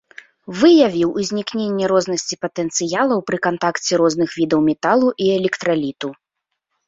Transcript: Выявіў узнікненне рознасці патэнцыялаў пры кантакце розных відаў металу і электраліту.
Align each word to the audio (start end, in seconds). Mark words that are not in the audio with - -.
Выявіў 0.59 1.09
узнікненне 1.23 1.85
рознасці 1.91 2.35
патэнцыялаў 2.45 3.19
пры 3.27 3.37
кантакце 3.47 3.93
розных 4.03 4.29
відаў 4.41 4.59
металу 4.69 5.07
і 5.27 5.31
электраліту. 5.37 6.09